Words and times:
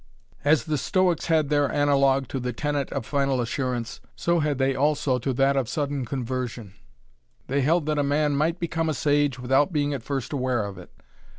As 0.43 0.63
the 0.63 0.79
Stoics 0.79 1.27
had 1.27 1.49
their 1.49 1.71
analogue 1.71 2.27
to 2.29 2.39
the 2.39 2.51
tenet 2.51 2.91
of 2.91 3.05
final 3.05 3.39
assurance, 3.39 4.01
so 4.15 4.39
had 4.39 4.57
they 4.57 4.73
also 4.73 5.19
to 5.19 5.31
that 5.33 5.55
of 5.55 5.69
sudden 5.69 6.05
conversion. 6.05 6.73
They 7.45 7.61
held 7.61 7.85
that 7.85 7.99
a 7.99 8.03
man 8.03 8.35
might 8.35 8.59
become 8.59 8.89
a 8.89 8.95
sage 8.95 9.37
without 9.37 9.71
being 9.71 9.93
at 9.93 10.01
first 10.01 10.33
aware 10.33 10.65
of 10.65 10.79
it. 10.79 10.89